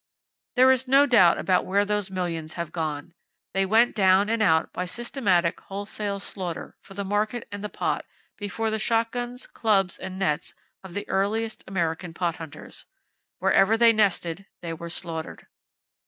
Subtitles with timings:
[0.55, 3.13] There is no doubt about where those millions have gone.
[3.53, 8.05] They went down and out by systematic, wholesale slaughter for the market and the pot,
[8.35, 12.87] before the shotguns, clubs and nets of the earliest American pot hunters.
[13.37, 15.45] Wherever they nested they were slaughtered.